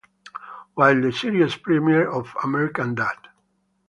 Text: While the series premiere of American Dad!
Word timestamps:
While 0.73 0.99
the 0.99 1.11
series 1.11 1.57
premiere 1.57 2.09
of 2.09 2.35
American 2.43 2.95
Dad! 2.95 3.13